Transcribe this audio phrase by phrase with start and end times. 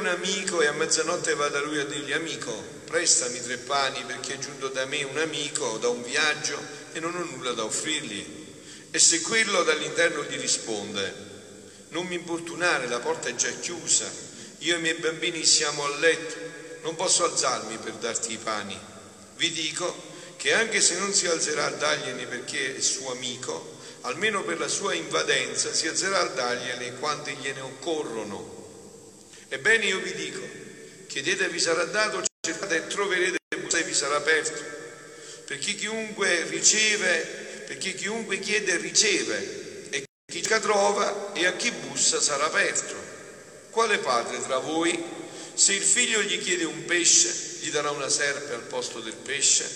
[0.00, 2.50] un amico e a mezzanotte va da lui a dirgli amico,
[2.86, 6.58] prestami tre pani perché è giunto da me un amico da un viaggio
[6.92, 8.38] e non ho nulla da offrirgli.
[8.90, 11.14] E se quello dall'interno gli risponde,
[11.90, 14.10] non mi importunare, la porta è già chiusa,
[14.60, 16.48] io e i miei bambini siamo a letto
[16.80, 18.78] non posso alzarmi per darti i pani.
[19.36, 19.94] Vi dico
[20.38, 24.68] che anche se non si alzerà a dargliene perché è suo amico, almeno per la
[24.68, 28.59] sua invadenza si alzerà a dargliene quanti gliene occorrono.
[29.52, 30.40] Ebbene io vi dico,
[31.08, 34.62] chiedete vi sarà dato, cercate e troverete e vi sarà aperto.
[35.44, 42.44] Perché chiunque riceve, perché chiunque chiede riceve, e chi trova, e a chi bussa sarà
[42.44, 42.94] aperto.
[43.70, 45.02] Quale padre tra voi
[45.54, 49.68] se il figlio gli chiede un pesce, gli darà una serpe al posto del pesce?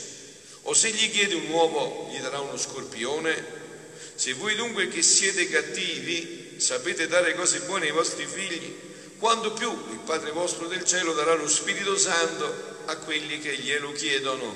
[0.62, 3.62] O se gli chiede un uovo, gli darà uno scorpione?
[4.14, 8.92] Se voi dunque che siete cattivi sapete dare cose buone ai vostri figli,
[9.24, 13.90] quanto più il Padre vostro del cielo darà lo Spirito Santo a quelli che glielo
[13.92, 14.54] chiedono.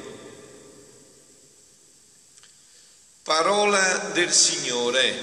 [3.22, 5.14] Parola del Signore.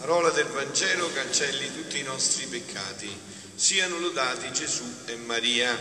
[0.00, 3.14] Parola del Vangelo cancelli tutti i nostri peccati.
[3.54, 5.78] Siano lodati Gesù e Maria.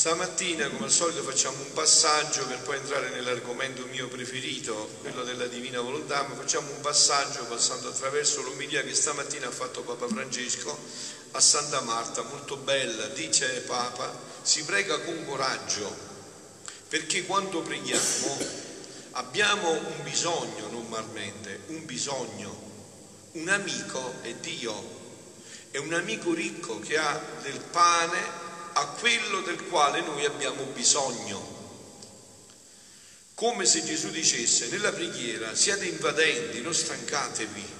[0.00, 5.46] Stamattina, come al solito, facciamo un passaggio per poi entrare nell'argomento mio preferito, quello della
[5.46, 10.74] divina volontà, ma facciamo un passaggio passando attraverso l'omilia che stamattina ha fatto Papa Francesco
[11.32, 15.94] a Santa Marta, molto bella, dice Papa, si prega con coraggio,
[16.88, 18.38] perché quando preghiamo
[19.10, 22.72] abbiamo un bisogno normalmente, un bisogno,
[23.32, 24.98] un amico è Dio,
[25.70, 28.39] è un amico ricco che ha del pane
[28.80, 31.58] a quello del quale noi abbiamo bisogno.
[33.34, 37.78] Come se Gesù dicesse nella preghiera siate invadenti, non stancatevi,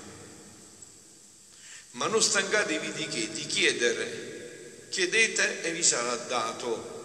[1.92, 3.30] ma non stancatevi di che?
[3.30, 4.88] Di chiedere.
[4.90, 6.98] Chiedete e vi sarà dato.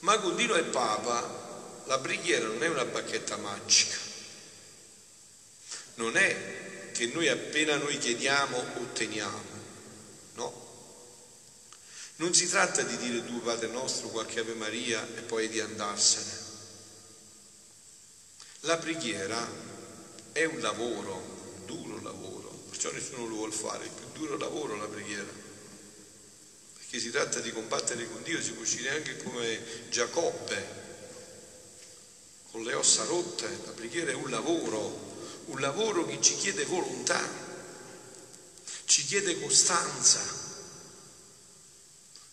[0.00, 3.96] Ma continua il Papa, la preghiera non è una bacchetta magica,
[5.94, 9.62] non è che noi appena noi chiediamo otteniamo.
[10.34, 10.64] No.
[12.16, 16.42] Non si tratta di dire due Padre nostro, qualche Ave Maria e poi di andarsene.
[18.60, 19.46] La preghiera
[20.30, 21.14] è un lavoro,
[21.56, 25.30] un duro lavoro, perciò nessuno lo vuole fare, il più duro lavoro la preghiera.
[26.78, 30.82] Perché si tratta di combattere con Dio, si può uscire anche come Giacobbe,
[32.52, 37.20] con le ossa rotte, la preghiera è un lavoro, un lavoro che ci chiede volontà,
[38.84, 40.43] ci chiede costanza.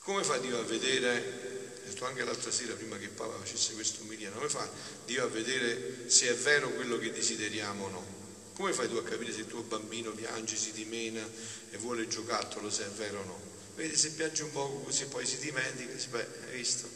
[0.03, 4.01] Come fa Dio a vedere, ho detto anche l'altra sera prima che Papa facesse questo
[4.01, 4.67] umiliano, come fa
[5.05, 8.19] Dio a vedere se è vero quello che desideriamo o no?
[8.53, 11.23] Come fai tu a capire se il tuo bambino piange, si dimena
[11.69, 13.39] e vuole il giocattolo, se è vero o no?
[13.75, 16.89] Vedi se piange un poco così poi si dimentica, si beh, hai visto?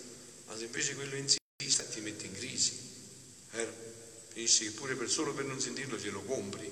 [0.48, 2.94] Ma se invece quello insiste ti mette in crisi.
[3.52, 3.86] Eh?
[4.36, 6.70] finisce che pure per, solo per non sentirlo glielo compri.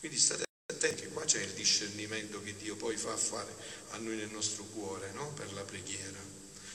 [0.00, 3.54] Quindi state attenti, qua c'è il discernimento che Dio poi fa fare
[3.90, 5.32] a noi nel nostro cuore, no?
[5.34, 6.18] Per la preghiera,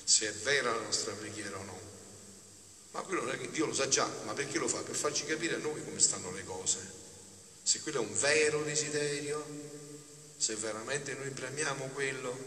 [0.03, 1.79] se è vera la nostra preghiera o no.
[2.91, 4.81] Ma quello non è che Dio lo sa già, ma perché lo fa?
[4.81, 6.79] Per farci capire a noi come stanno le cose.
[7.61, 9.45] Se quello è un vero desiderio,
[10.37, 12.37] se veramente noi premiamo quello,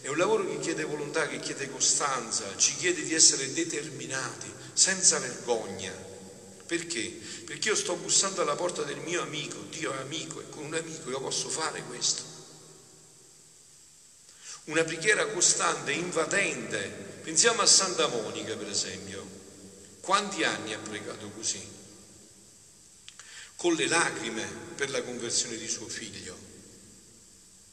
[0.00, 5.18] è un lavoro che chiede volontà, che chiede costanza, ci chiede di essere determinati, senza
[5.18, 6.09] vergogna.
[6.70, 7.08] Perché?
[7.46, 10.74] Perché io sto bussando alla porta del mio amico, Dio è amico e con un
[10.74, 12.22] amico io posso fare questo.
[14.66, 16.78] Una preghiera costante, invadente.
[17.24, 19.26] Pensiamo a Santa Monica, per esempio.
[19.98, 21.60] Quanti anni ha pregato così?
[23.56, 24.46] Con le lacrime
[24.76, 26.38] per la conversione di suo figlio.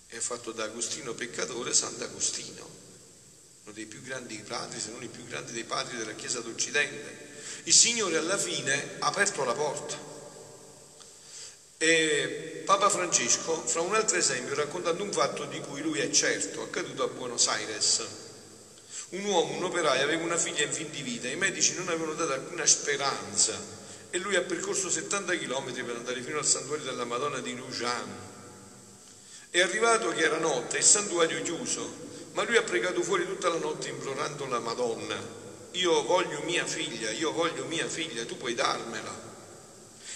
[0.10, 2.78] Ha fatto da Agostino peccatore Sant'Agostino
[3.68, 7.27] uno dei più grandi padri, se non il più grande dei padri della Chiesa d'Occidente.
[7.68, 9.98] Il Signore alla fine ha aperto la porta.
[11.78, 16.62] E Papa Francesco, fra un altro esempio, raccontando un fatto di cui lui è certo,
[16.62, 18.06] accaduto a Buenos Aires.
[19.10, 22.14] Un uomo, un operaio, aveva una figlia in fin di vita, i medici non avevano
[22.14, 23.54] dato alcuna speranza
[24.12, 28.16] e lui ha percorso 70 km per andare fino al santuario della Madonna di Lujan.
[29.50, 31.86] È arrivato che era notte, il santuario chiuso,
[32.32, 35.47] ma lui ha pregato fuori tutta la notte implorando la Madonna.
[35.72, 39.26] Io voglio mia figlia, io voglio mia figlia, tu puoi darmela.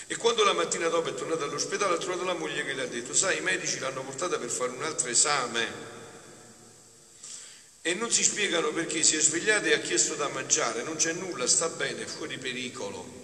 [0.07, 2.88] E quando la mattina dopo è tornato all'ospedale ha trovato la moglie che le ha
[2.88, 5.89] detto, sai, i medici l'hanno portata per fare un altro esame
[7.83, 11.13] e non si spiegano perché si è svegliata e ha chiesto da mangiare, non c'è
[11.13, 13.19] nulla, sta bene, è fuori pericolo.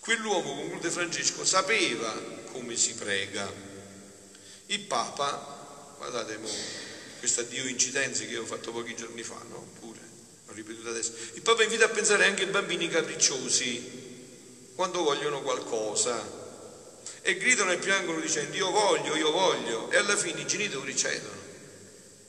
[0.00, 2.12] Quell'uomo, conclude Francesco, sapeva
[2.50, 3.52] come si prega.
[4.66, 6.40] Il Papa, guardate,
[7.18, 9.68] questa Dio incidenze che ho fatto pochi giorni fa, no?
[10.48, 11.12] L'ho ripetuto adesso.
[11.34, 14.06] Il Papa invita a pensare anche ai bambini capricciosi,
[14.74, 16.46] quando vogliono qualcosa,
[17.20, 21.36] e gridano e piangono dicendo io voglio, io voglio, e alla fine i genitori cedono.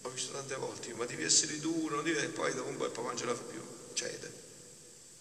[0.01, 2.17] Ho visto tante volte, ma devi essere duro, non devi...
[2.17, 3.61] e poi dopo un po' il papà non ce la fa più,
[3.93, 4.31] cede.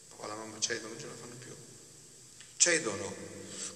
[0.08, 1.54] Papà e la mamma cedono, non ce la fanno più.
[2.56, 3.14] Cedono.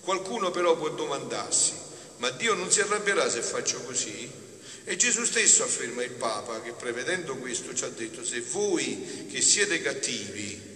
[0.00, 1.74] Qualcuno però può domandarsi,
[2.16, 4.41] ma Dio non si arrabbierà se faccio così?
[4.84, 9.40] E Gesù stesso afferma il Papa che prevedendo questo ci ha detto se voi che
[9.40, 10.70] siete cattivi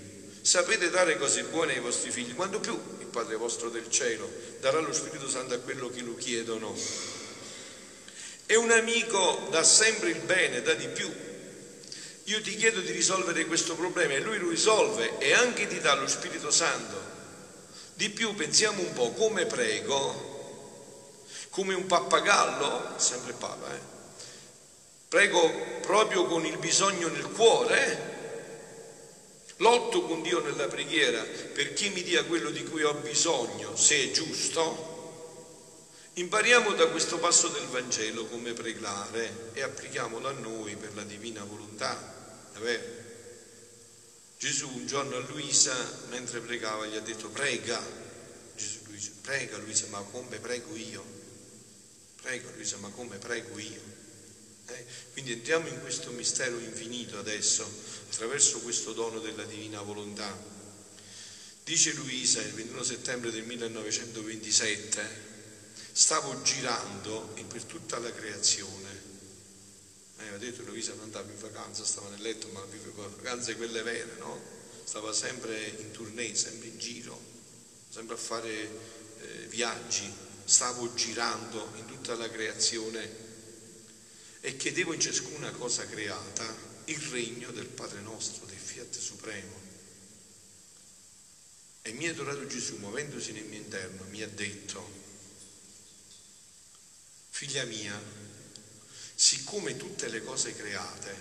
[0.46, 4.30] sapete dare cose buone ai vostri figli, quando più il Padre vostro del cielo
[4.60, 6.72] darà lo Spirito Santo a quello che lo chiedono.
[8.46, 11.12] E un amico dà sempre il bene, dà di più.
[12.24, 15.94] Io ti chiedo di risolvere questo problema e lui lo risolve e anche ti dà
[15.94, 17.14] lo Spirito Santo.
[17.94, 23.95] Di più pensiamo un po' come prego, come un pappagallo, sempre Papa, eh?
[25.08, 25.48] Prego
[25.82, 28.14] proprio con il bisogno nel cuore.
[29.58, 34.10] Lotto con Dio nella preghiera perché mi dia quello di cui ho bisogno, se è
[34.10, 34.94] giusto.
[36.14, 41.44] Impariamo da questo passo del Vangelo come pregare e applichiamolo a noi per la divina
[41.44, 42.50] volontà.
[42.54, 43.04] È vero?
[44.38, 45.74] Gesù un giorno a Luisa,
[46.08, 47.80] mentre pregava, gli ha detto prega.
[48.54, 51.04] Gesù Luisa, prega Luisa, ma come prego io?
[52.20, 53.95] Prega Luisa, ma come prego io?
[54.68, 54.84] Eh?
[55.12, 57.68] Quindi entriamo in questo mistero infinito adesso,
[58.10, 60.54] attraverso questo dono della divina volontà.
[61.64, 65.24] Dice Luisa il 21 settembre del 1927,
[65.92, 69.14] stavo girando per tutta la creazione.
[70.18, 73.82] Eh, ho detto Luisa non andava in vacanza, stava nel letto, ma viveva vacanze quelle
[73.82, 74.40] vere, no?
[74.84, 77.20] Stava sempre in tournée, sempre in giro,
[77.88, 80.10] sempre a fare eh, viaggi.
[80.44, 83.25] Stavo girando in tutta la creazione
[84.40, 89.64] e chiedevo in ciascuna cosa creata il regno del Padre nostro, del Fiat Supremo.
[91.82, 95.04] E mi ha adorato Gesù, muovendosi nel mio interno, mi ha detto,
[97.30, 98.00] figlia mia,
[99.14, 101.14] siccome tutte le cose create,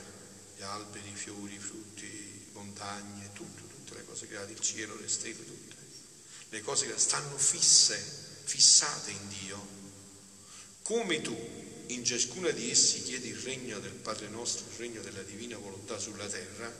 [0.58, 5.08] gli alberi, i fiori, i frutti, montagne, tutto, tutte le cose create, il cielo, le
[5.08, 5.76] stelle, tutte,
[6.50, 7.96] le cose che stanno fisse,
[8.44, 9.68] fissate in Dio,
[10.82, 15.22] come tu in ciascuna di essi chiede il regno del Padre nostro, il regno della
[15.22, 16.74] divina volontà sulla terra,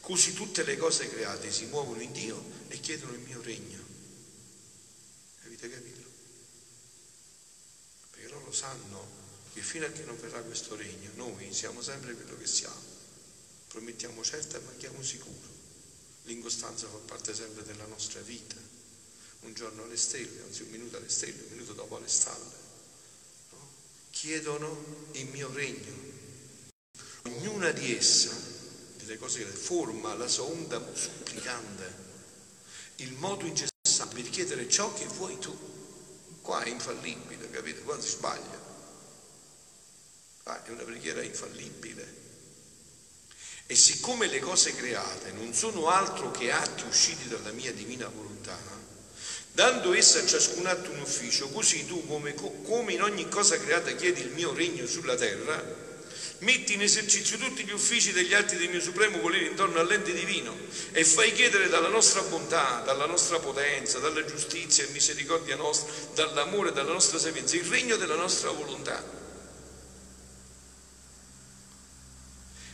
[0.00, 3.78] così tutte le cose create si muovono in Dio e chiedono il mio regno.
[5.44, 6.08] Avete capito?
[8.10, 9.18] Perché loro sanno
[9.52, 12.88] che fino a che non verrà questo regno, noi siamo sempre quello che siamo.
[13.68, 15.58] Promettiamo certo e manchiamo sicuro.
[16.24, 18.56] L'incostanza fa parte sempre della nostra vita.
[19.40, 22.59] Un giorno alle stelle, anzi un minuto alle stelle, un minuto dopo alle stalle
[24.20, 25.94] chiedono il mio regno.
[27.24, 28.30] Ognuna di essa,
[28.96, 31.94] delle cose che forma la sua onda supplicante,
[32.96, 35.56] il modo incessante per chiedere ciò che vuoi tu.
[36.42, 37.80] Qua è infallibile, capite?
[37.80, 38.58] Quando si sbaglia.
[40.42, 42.18] Qua è una preghiera infallibile.
[43.64, 48.58] E siccome le cose create non sono altro che atti usciti dalla mia divina volontà,
[49.52, 53.90] dando essa a ciascun atto un ufficio, così tu come, come in ogni cosa creata
[53.92, 55.88] chiedi il mio regno sulla terra,
[56.40, 60.56] metti in esercizio tutti gli uffici degli atti del mio supremo volere intorno all'ente divino
[60.92, 66.72] e fai chiedere dalla nostra bontà, dalla nostra potenza, dalla giustizia e misericordia nostra, dall'amore,
[66.72, 69.19] dalla nostra sapienza, il regno della nostra volontà.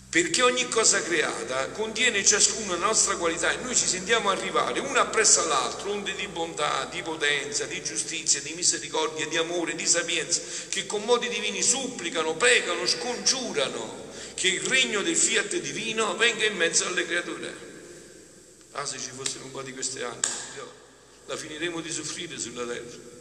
[0.08, 5.00] Perché ogni cosa creata contiene ciascuno la nostra qualità e noi ci sentiamo arrivare una
[5.00, 10.40] appresso all'altro, onde di bontà, di potenza, di giustizia, di misericordia, di amore, di sapienza,
[10.68, 16.56] che con modi divini supplicano, pregano, scongiurano che il regno del fiat divino venga in
[16.56, 17.75] mezzo alle creature.
[18.72, 20.28] Ah, se ci fossero un po' di queste anime,
[21.26, 23.14] la finiremo di soffrire sulla terra.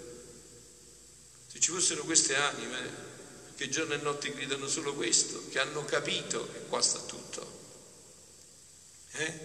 [1.48, 3.15] Se ci fossero queste anime,
[3.56, 7.54] che giorno e notte gridano solo questo, che hanno capito che qua sta tutto.
[9.14, 9.40] Eh?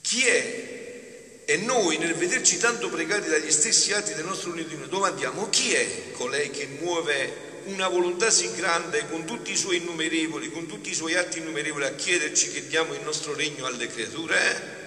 [0.00, 1.42] Chi è?
[1.44, 5.48] E noi nel vederci tanto pregati dagli stessi atti del nostro unito dove andiamo?
[5.48, 10.66] Chi è colei che muove una volontà sì grande con tutti i suoi innumerevoli, con
[10.66, 14.80] tutti i suoi atti innumerevoli a chiederci che diamo il nostro regno alle creature?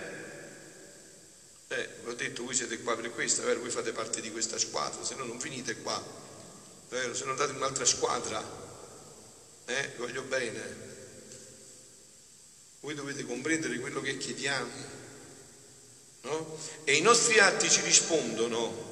[1.70, 1.76] Eh?
[1.76, 3.60] Eh, ho detto, voi siete qua per questo, vero?
[3.60, 6.02] Voi fate parte di questa squadra, se no non finite qua,
[6.94, 7.14] vero?
[7.14, 8.42] Se non andate in un'altra squadra,
[9.66, 9.92] eh?
[9.98, 10.92] Voglio bene.
[12.82, 14.72] Voi dovete comprendere quello che chiediamo,
[16.22, 16.58] no?
[16.84, 18.92] E i nostri atti ci rispondono.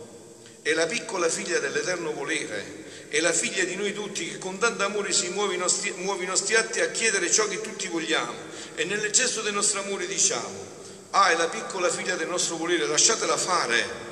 [0.62, 4.84] È la piccola figlia dell'eterno volere, è la figlia di noi tutti che con tanto
[4.84, 8.38] amore si muove i nostri, muove i nostri atti a chiedere ciò che tutti vogliamo.
[8.76, 10.70] E nell'eccesso del nostro amore diciamo,
[11.14, 14.11] Ah, è la piccola figlia del nostro volere, lasciatela fare.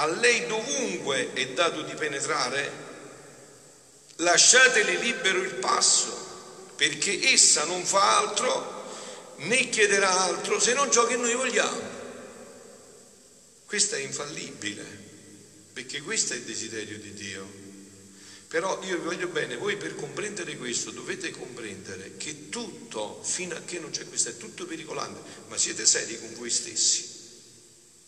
[0.00, 2.72] A lei dovunque è dato di penetrare,
[4.16, 11.04] lasciatele libero il passo, perché essa non fa altro né chiederà altro se non ciò
[11.04, 11.82] che noi vogliamo.
[13.66, 14.84] Questo è infallibile,
[15.74, 17.46] perché questo è il desiderio di Dio.
[18.48, 23.60] Però io vi voglio bene, voi per comprendere questo dovete comprendere che tutto, fino a
[23.66, 27.09] che non c'è questo, è tutto pericolante, ma siete seri con voi stessi.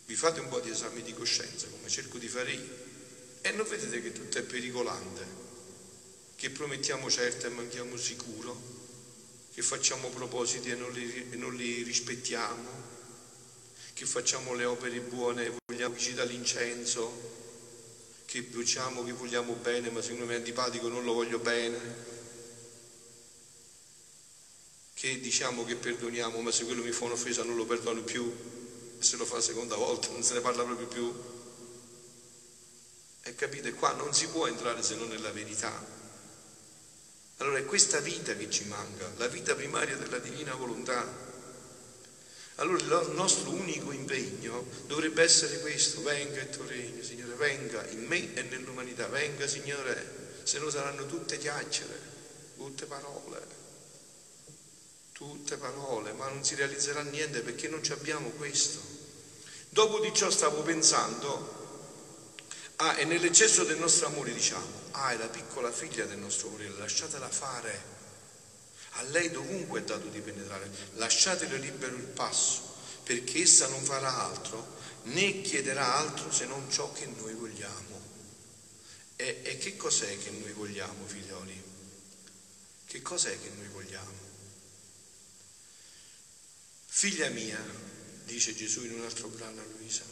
[0.06, 2.76] Vi fate un po' di esame di coscienza, come cerco di fare io,
[3.40, 5.25] e non vedete che tutto è pericolante,
[6.37, 8.61] che promettiamo certo e manchiamo sicuro,
[9.54, 12.90] che facciamo propositi e non li, e non li rispettiamo,
[13.94, 17.40] che facciamo le opere buone e vogliamo che ci dà l'incenso
[18.32, 21.78] che diciamo che vogliamo bene, ma se uno mi è antipatico non lo voglio bene,
[24.94, 28.32] che diciamo che perdoniamo, ma se quello mi fa un'offesa non lo perdono più,
[29.02, 31.12] se lo fa la seconda volta non se ne parla proprio più.
[33.25, 36.00] E capite, qua non si può entrare se non nella verità.
[37.38, 41.30] Allora è questa vita che ci manca, la vita primaria della divina volontà.
[42.56, 48.04] Allora il nostro unico impegno dovrebbe essere questo, venga il tuo regno, Signore, venga in
[48.06, 51.99] me e nell'umanità, venga Signore, se no saranno tutte chiacchiere,
[52.56, 53.62] tutte parole,
[55.12, 58.81] tutte parole, ma non si realizzerà niente perché non abbiamo questo.
[59.69, 61.61] Dopo di ciò stavo pensando,
[62.76, 66.75] ah, e nell'eccesso del nostro amore diciamo, ah, è la piccola figlia del nostro volere,
[66.78, 68.00] lasciatela fare
[68.97, 72.61] a lei dovunque è dato di penetrare, lasciatele libero il passo,
[73.04, 78.00] perché essa non farà altro né chiederà altro se non ciò che noi vogliamo.
[79.16, 81.62] E, e che cos'è che noi vogliamo, figlioli?
[82.87, 84.31] Che cos'è che noi vogliamo?
[87.02, 87.59] Figlia mia,
[88.26, 90.04] dice Gesù in un altro brano a Luisa,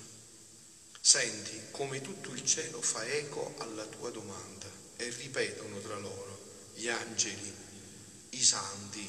[1.00, 4.66] senti come tutto il cielo fa eco alla tua domanda
[4.96, 7.54] e ripetono tra loro gli angeli
[8.30, 9.08] i santi,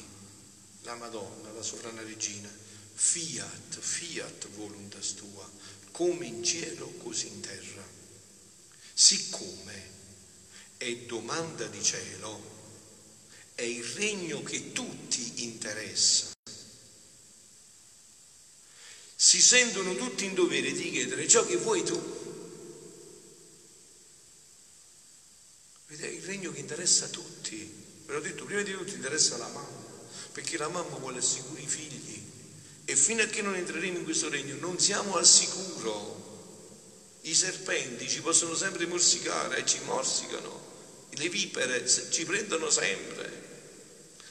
[0.82, 2.48] la Madonna, la sovrana regina,
[2.94, 5.50] fiat, fiat voluntas tua,
[5.90, 7.84] come in cielo così in terra.
[8.94, 9.90] Siccome
[10.76, 12.40] è domanda di cielo,
[13.56, 16.31] è il regno che tutti interessa.
[19.32, 21.98] Si sentono tutti in dovere di chiedere ciò che vuoi tu.
[25.88, 27.56] Ed è il regno che interessa a tutti.
[28.04, 29.88] Ve l'ho detto, prima di tutto interessa la mamma,
[30.32, 32.22] perché la mamma vuole assicurare i figli
[32.84, 37.16] e fino a che non entreremo in questo regno non siamo al sicuro.
[37.22, 43.40] I serpenti ci possono sempre morsicare e ci morsicano, le vipere ci prendono sempre.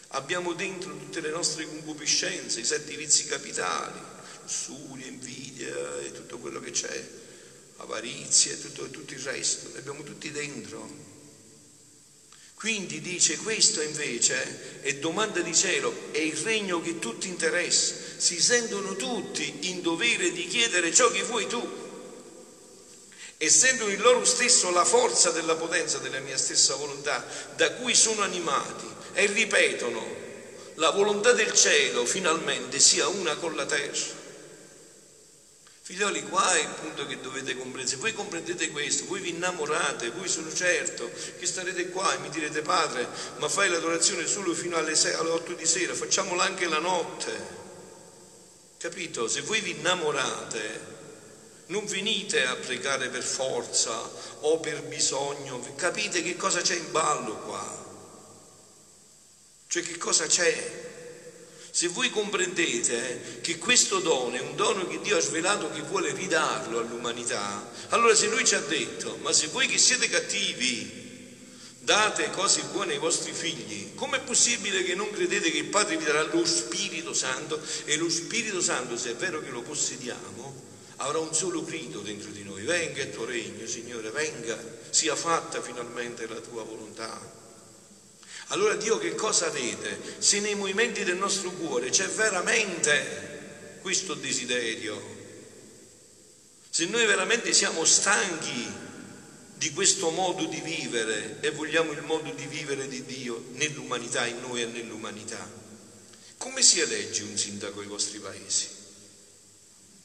[0.10, 6.60] Abbiamo dentro tutte le nostre concupiscenze, i sette vizi capitali, lussuria, invidia e tutto quello
[6.60, 7.04] che c'è,
[7.78, 11.10] avarizia e tutto, tutto il resto, li abbiamo tutti dentro.
[12.54, 18.40] Quindi dice questo invece è domanda di cielo, è il regno che tutti interessa, si
[18.40, 21.80] sentono tutti in dovere di chiedere ciò che vuoi tu
[23.38, 27.96] e sentono in loro stesso la forza della potenza della mia stessa volontà da cui
[27.96, 30.30] sono animati e ripetono
[30.76, 34.21] la volontà del cielo finalmente sia una con la terra.
[35.84, 37.88] Figlioli, qua è il punto che dovete comprendere.
[37.88, 41.10] Se voi comprendete questo, voi vi innamorate, voi sono certo
[41.40, 43.08] che starete qua e mi direte, padre,
[43.38, 47.60] ma fai l'adorazione solo fino alle, 6, alle 8 di sera, facciamola anche la notte.
[48.78, 49.28] Capito?
[49.28, 50.90] Se voi vi innamorate,
[51.68, 53.92] non venite a pregare per forza
[54.42, 57.86] o per bisogno, capite che cosa c'è in ballo qua?
[59.68, 60.91] Cioè che cosa c'è?
[61.72, 66.12] Se voi comprendete che questo dono è un dono che Dio ha svelato che vuole
[66.14, 71.00] ridarlo all'umanità, allora se Lui ci ha detto, ma se voi che siete cattivi
[71.80, 76.04] date cose buone ai vostri figli, com'è possibile che non credete che il Padre vi
[76.04, 81.20] darà lo Spirito Santo e lo Spirito Santo, se è vero che lo possediamo, avrà
[81.20, 86.28] un solo grido dentro di noi, venga il tuo regno, Signore, venga, sia fatta finalmente
[86.28, 87.41] la tua volontà.
[88.52, 89.98] Allora Dio che cosa vede?
[90.18, 95.20] Se nei movimenti del nostro cuore c'è veramente questo desiderio,
[96.74, 98.66] Se noi veramente siamo stanchi
[99.56, 104.40] di questo modo di vivere e vogliamo il modo di vivere di Dio nell'umanità, in
[104.40, 105.50] noi e nell'umanità,
[106.38, 108.70] come si elegge un sindaco ai vostri paesi?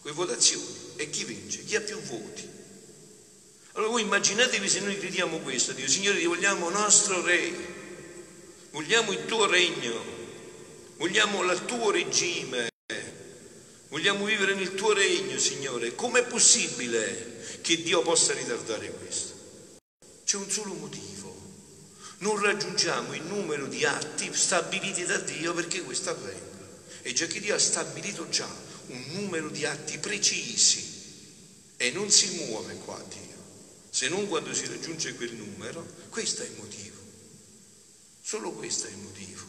[0.02, 0.94] Con votazioni.
[0.96, 1.64] E chi vince?
[1.64, 2.48] Chi ha più voti?
[3.72, 7.85] Allora voi immaginatevi se noi crediamo questo, Dio, Signore, ti vogliamo nostro Re,
[8.76, 10.04] vogliamo il tuo regno,
[10.98, 12.68] vogliamo il tuo regime,
[13.88, 15.94] vogliamo vivere nel tuo regno, Signore.
[15.94, 19.32] Com'è possibile che Dio possa ritardare questo?
[20.24, 21.34] C'è un solo motivo.
[22.18, 26.68] Non raggiungiamo il numero di atti stabiliti da Dio perché questo avvenga.
[27.00, 28.48] E già che Dio ha stabilito già
[28.88, 30.94] un numero di atti precisi
[31.78, 33.26] e non si muove qua Dio
[33.96, 36.85] se non quando si raggiunge quel numero, questo è il motivo.
[38.26, 39.44] Solo questo è il motivo.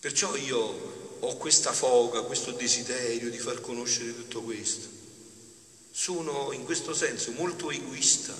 [0.00, 4.88] Perciò io ho questa foga, questo desiderio di far conoscere tutto questo.
[5.90, 8.34] Sono in questo senso molto egoista,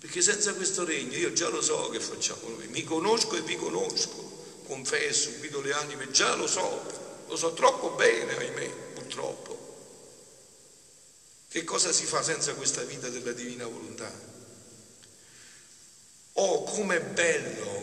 [0.00, 3.54] perché senza questo regno io già lo so che facciamo noi, mi conosco e vi
[3.54, 6.82] conosco, confesso, guido le anime, già lo so,
[7.28, 9.56] lo so troppo bene, ahimè, purtroppo.
[11.48, 14.27] Che cosa si fa senza questa vita della divina volontà?
[16.40, 17.82] Oh, com'è bello,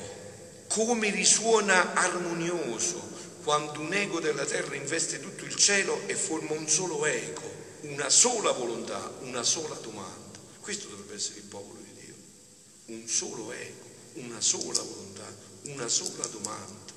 [0.67, 3.01] come risuona armonioso
[3.43, 7.41] quando un ego della terra investe tutto il cielo e forma un solo ego,
[7.81, 10.39] una sola volontà, una sola domanda.
[10.62, 12.15] Questo dovrebbe essere il popolo di Dio.
[12.95, 13.83] Un solo ego,
[14.13, 16.93] una sola volontà, una sola domanda.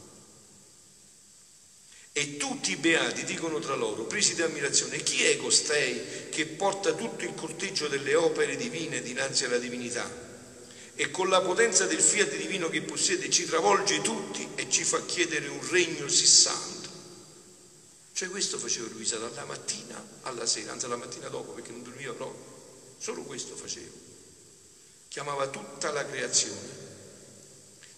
[2.13, 6.93] E tutti i beati dicono tra loro, presi di ammirazione, chi è costei che porta
[6.93, 10.27] tutto il corteggio delle opere divine dinanzi alla divinità?
[11.01, 15.01] E con la potenza del fiat divino che possiede ci travolge tutti e ci fa
[15.05, 16.89] chiedere un regno sì santo.
[18.13, 22.15] Cioè questo faceva Luisa dalla mattina alla sera, anzi la mattina dopo perché non dormiva
[22.15, 23.93] proprio, solo questo faceva.
[25.07, 26.69] Chiamava tutta la creazione,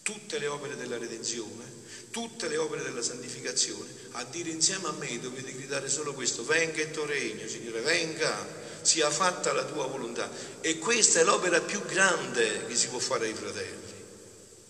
[0.03, 1.65] tutte le opere della redenzione,
[2.11, 6.83] tutte le opere della santificazione a dire insieme a me dovete gridare solo questo, venga
[6.83, 10.31] il tuo regno, Signore, venga, sia fatta la tua volontà.
[10.61, 13.88] E questa è l'opera più grande che si può fare ai fratelli.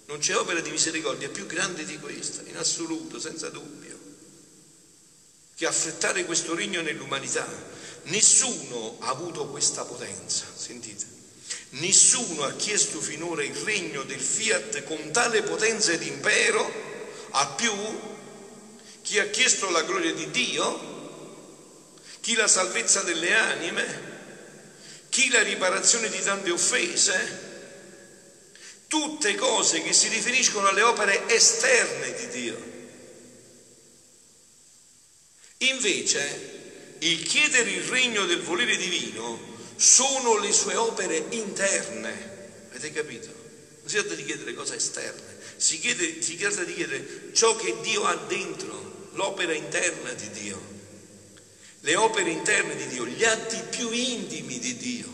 [0.07, 3.99] Non c'è opera di misericordia più grande di questa, in assoluto, senza dubbio,
[5.55, 7.47] che affrettare questo regno nell'umanità.
[8.05, 11.19] Nessuno ha avuto questa potenza, sentite.
[11.71, 16.69] Nessuno ha chiesto finora il regno del fiat con tale potenza ed impero
[17.31, 17.73] a più
[19.03, 20.90] chi ha chiesto la gloria di Dio,
[22.31, 24.03] chi la salvezza delle anime,
[25.09, 27.49] chi la riparazione di tante offese,
[28.87, 32.57] tutte cose che si riferiscono alle opere esterne di Dio.
[35.59, 42.69] Invece, il chiedere il regno del volere divino sono le sue opere interne.
[42.69, 43.27] Avete capito?
[43.81, 47.81] Non si tratta di chiedere cose esterne, si, chiede, si tratta di chiedere ciò che
[47.81, 50.79] Dio ha dentro l'opera interna di Dio,
[51.81, 55.09] le opere interne di Dio, gli atti più intimi di Dio.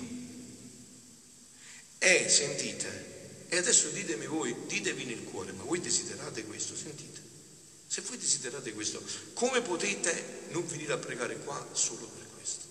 [1.98, 6.76] E sentite, e adesso ditemi voi, ditevi nel cuore, ma voi desiderate questo?
[6.76, 7.20] Sentite,
[7.86, 9.02] se voi desiderate questo,
[9.34, 12.64] come potete non venire a pregare qua solo per questo?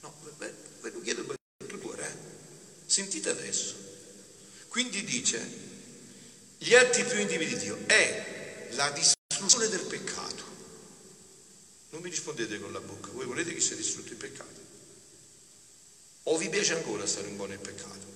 [0.00, 1.36] No, ve, ve lo chiedo per
[1.68, 2.30] il cuore, eh?
[2.86, 3.74] Sentite adesso.
[4.68, 5.46] Quindi dice,
[6.58, 10.44] gli atti più intimi di Dio è la distruzione del peccato.
[11.90, 14.60] Non mi rispondete con la bocca, voi volete che sia distrutto il peccato?
[16.24, 18.06] O vi piace ancora stare un po' nel peccato?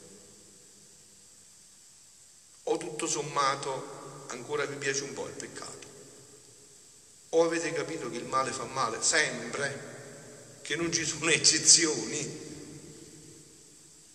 [2.65, 5.87] O tutto sommato ancora vi piace un po' il peccato?
[7.31, 12.45] O avete capito che il male fa male sempre, che non ci sono eccezioni?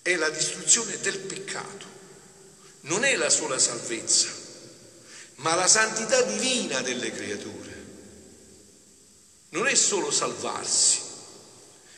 [0.04, 1.86] È la distruzione del peccato,
[2.82, 4.30] non è la sola salvezza,
[5.38, 7.81] ma la santità divina delle creature
[9.52, 11.00] non è solo salvarsi,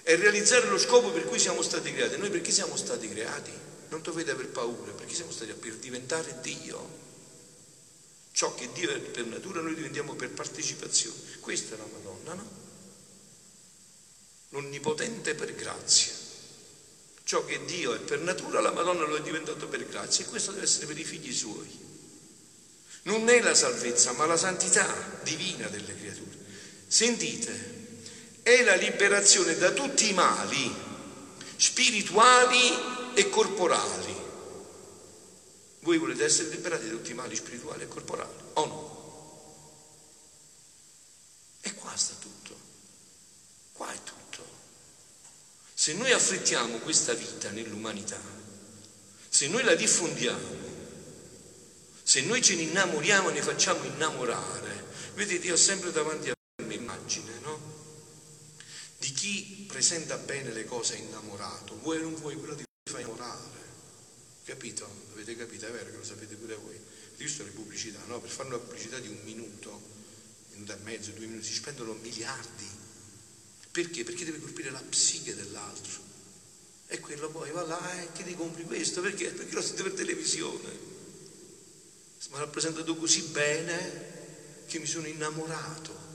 [0.03, 2.17] è realizzare lo scopo per cui siamo stati creati.
[2.17, 3.51] Noi perché siamo stati creati?
[3.89, 7.01] Non dovete aver paura, perché siamo stati per diventare Dio.
[8.31, 11.17] Ciò che Dio è per natura noi diventiamo per partecipazione.
[11.39, 12.61] Questa è la Madonna, no?
[14.49, 16.11] L'onnipotente per grazia.
[17.23, 20.51] Ciò che Dio è per natura, la Madonna lo è diventato per grazia e questo
[20.51, 21.79] deve essere per i figli suoi.
[23.03, 26.42] Non è la salvezza, ma la santità divina delle creature.
[26.93, 30.71] Sentite, è la liberazione da tutti i mali
[31.55, 34.15] spirituali e corporali.
[35.79, 39.91] Voi volete essere liberati da tutti i mali spirituali e corporali o no?
[41.61, 42.55] E qua sta tutto.
[43.71, 44.45] Qua è tutto.
[45.73, 48.21] Se noi affrettiamo questa vita nell'umanità,
[49.29, 50.57] se noi la diffondiamo,
[52.03, 56.33] se noi ce ne innamoriamo e ne facciamo innamorare, vedete, io ho sempre davanti a
[59.23, 63.61] chi presenta bene le cose innamorato, vuoi o non vuoi, quello ti fa innamorare.
[64.43, 64.85] Capito?
[65.13, 65.65] Avete capito?
[65.65, 66.77] È vero che lo sapete pure voi.
[67.15, 68.19] Visto le pubblicità, no?
[68.19, 69.81] Per fare una pubblicità di un minuto,
[70.51, 72.67] minuto e mezzo, due minuti, si spendono miliardi.
[73.71, 74.03] Perché?
[74.03, 76.01] Perché deve colpire la psiche dell'altro.
[76.87, 78.99] E quello poi va là e ti compri questo?
[78.99, 79.29] Perché?
[79.29, 80.69] Perché lo sente per televisione.
[82.29, 86.12] Mi ha rappresentato così bene che mi sono innamorato.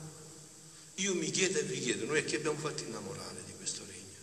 [0.99, 4.17] Io mi chiedo e vi chiedo, noi a chi abbiamo fatto innamorare di questo regno?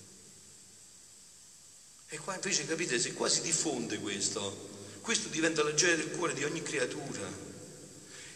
[2.09, 6.33] E qua invece capite, se qua si diffonde questo, questo diventa la gioia del cuore
[6.33, 7.31] di ogni creatura.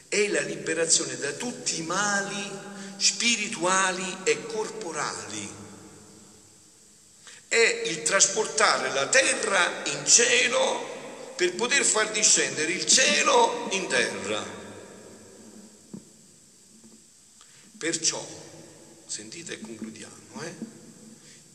[0.08, 2.50] È la liberazione da tutti i mali
[2.96, 5.54] spirituali e corporali.
[7.46, 14.59] È il trasportare la terra in cielo per poter far discendere il cielo in terra.
[17.80, 18.22] Perciò,
[19.06, 20.54] sentite e concludiamo, eh?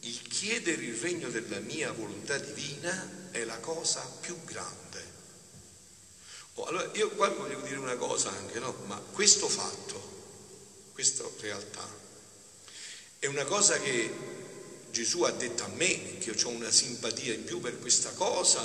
[0.00, 5.12] il chiedere il regno della mia volontà divina è la cosa più grande.
[6.54, 8.74] Oh, allora io qua voglio dire una cosa anche, no?
[8.86, 11.86] Ma questo fatto, questa realtà,
[13.18, 14.10] è una cosa che
[14.92, 18.62] Gesù ha detto a me, che io ho una simpatia in più per questa cosa.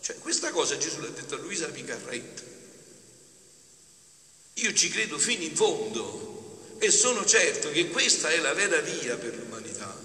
[0.00, 2.51] Cioè, questa cosa Gesù l'ha detto a Luisa Picarretta.
[4.54, 9.16] Io ci credo fino in fondo e sono certo che questa è la vera via
[9.16, 9.98] per l'umanità.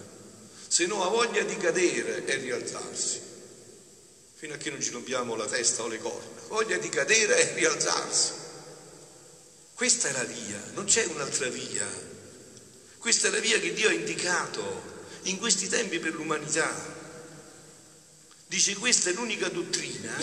[0.67, 3.21] Se no ha voglia di cadere e rialzarsi,
[4.35, 7.53] fino a che non ci rompiamo la testa o le corna voglia di cadere e
[7.55, 8.31] rialzarsi.
[9.73, 11.85] Questa è la via, non c'è un'altra via.
[12.97, 16.95] Questa è la via che Dio ha indicato in questi tempi per l'umanità.
[18.47, 20.15] Dice questa è l'unica dottrina,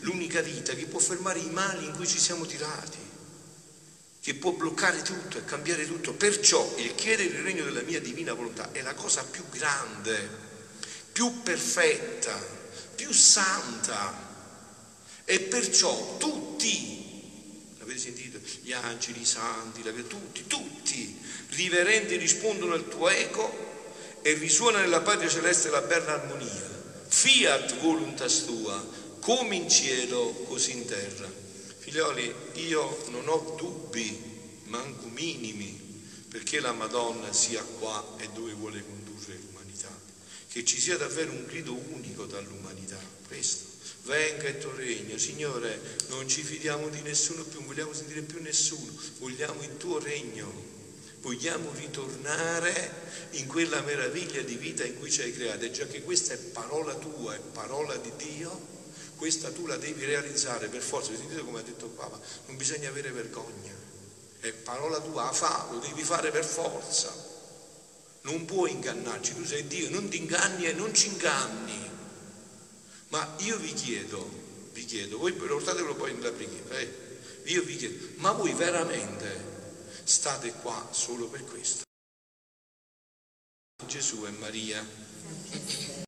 [0.00, 2.98] l'unica vita che può fermare i mali in cui ci siamo tirati,
[4.28, 6.12] che può bloccare tutto e cambiare tutto.
[6.12, 10.28] Perciò il chiedere il regno della mia divina volontà è la cosa più grande,
[11.10, 12.38] più perfetta,
[12.94, 14.26] più santa
[15.24, 21.18] e perciò tutti, l'avete sentito, gli angeli, i santi, tutti, tutti,
[21.52, 26.76] riverenti rispondono al tuo eco e risuona nella patria celeste la bella armonia.
[27.08, 28.86] Fiat voluntas tua,
[29.20, 31.47] come in cielo, così in terra.
[31.88, 32.34] Figlioli,
[32.66, 34.14] io non ho dubbi,
[34.64, 39.88] manco minimi, perché la Madonna sia qua e dove vuole condurre l'umanità.
[40.50, 43.64] Che ci sia davvero un grido unico dall'umanità, questo
[44.02, 45.16] venga il tuo regno.
[45.16, 49.98] Signore, non ci fidiamo di nessuno più, non vogliamo sentire più nessuno, vogliamo il tuo
[49.98, 50.76] regno.
[51.20, 52.92] Vogliamo ritornare
[53.30, 55.64] in quella meraviglia di vita in cui ci hai creato.
[55.64, 58.77] E già che questa è parola tua, è parola di Dio,
[59.18, 61.14] questa tu la devi realizzare per forza.
[61.14, 63.74] Sentite come ha detto il Papa, non bisogna avere vergogna.
[64.40, 67.12] È parola tua, fa, lo devi fare per forza.
[68.22, 71.90] Non puoi ingannarci, tu sei Dio, non ti inganni e non ci inganni.
[73.08, 74.26] Ma io vi chiedo,
[74.72, 77.06] vi chiedo, voi portatelo poi nella preghiera, eh?
[77.44, 79.56] io vi chiedo, ma voi veramente
[80.04, 81.84] state qua solo per questo?
[83.86, 85.96] Gesù e Maria.